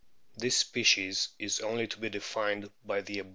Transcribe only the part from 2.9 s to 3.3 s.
the above * Proc.